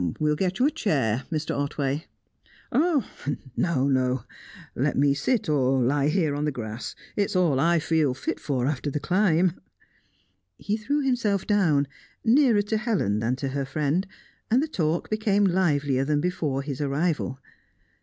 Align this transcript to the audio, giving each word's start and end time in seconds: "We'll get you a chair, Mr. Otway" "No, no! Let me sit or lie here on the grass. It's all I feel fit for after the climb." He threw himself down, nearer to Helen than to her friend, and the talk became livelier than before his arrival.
"We'll 0.19 0.35
get 0.35 0.57
you 0.57 0.65
a 0.65 0.71
chair, 0.71 1.25
Mr. 1.31 1.55
Otway" 1.55 2.05
"No, 2.73 3.03
no! 3.87 4.23
Let 4.73 4.97
me 4.97 5.13
sit 5.13 5.47
or 5.47 5.79
lie 5.79 6.07
here 6.07 6.33
on 6.33 6.43
the 6.45 6.51
grass. 6.51 6.95
It's 7.15 7.35
all 7.35 7.59
I 7.59 7.77
feel 7.77 8.15
fit 8.15 8.39
for 8.39 8.65
after 8.65 8.89
the 8.89 8.99
climb." 8.99 9.61
He 10.57 10.75
threw 10.75 11.01
himself 11.01 11.45
down, 11.45 11.87
nearer 12.25 12.63
to 12.63 12.77
Helen 12.77 13.19
than 13.19 13.35
to 13.35 13.49
her 13.49 13.63
friend, 13.63 14.07
and 14.49 14.63
the 14.63 14.67
talk 14.67 15.07
became 15.11 15.45
livelier 15.45 16.03
than 16.03 16.19
before 16.19 16.63
his 16.63 16.81
arrival. 16.81 17.37